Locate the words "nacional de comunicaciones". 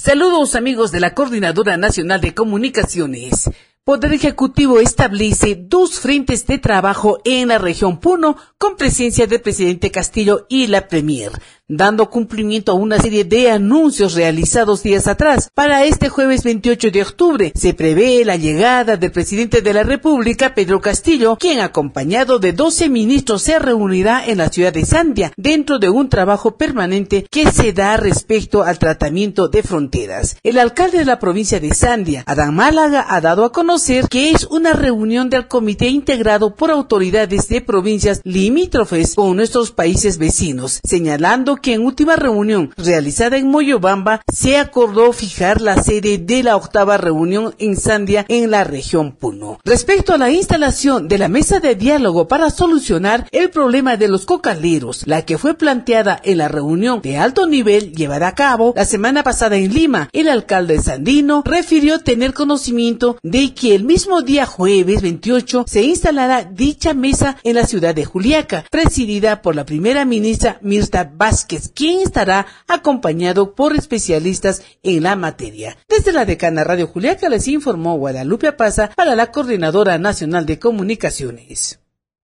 1.76-3.50, 79.98-81.80